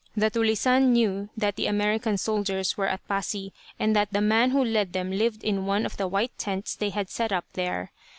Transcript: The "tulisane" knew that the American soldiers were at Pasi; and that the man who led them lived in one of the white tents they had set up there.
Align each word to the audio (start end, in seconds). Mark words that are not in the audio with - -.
The 0.17 0.31
"tulisane" 0.31 0.91
knew 0.91 1.29
that 1.37 1.57
the 1.57 1.67
American 1.67 2.17
soldiers 2.17 2.75
were 2.75 2.87
at 2.87 3.07
Pasi; 3.07 3.53
and 3.77 3.95
that 3.95 4.11
the 4.11 4.19
man 4.19 4.49
who 4.49 4.63
led 4.65 4.93
them 4.93 5.11
lived 5.11 5.43
in 5.43 5.67
one 5.67 5.85
of 5.85 5.97
the 5.97 6.07
white 6.07 6.35
tents 6.39 6.75
they 6.75 6.89
had 6.89 7.07
set 7.07 7.31
up 7.31 7.45
there. 7.53 7.91